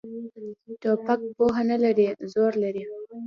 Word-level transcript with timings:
توپک 0.81 1.19
پوهه 1.35 1.61
نه 1.69 1.77
لري، 1.83 2.07
زور 2.31 2.51
لري. 2.63 2.83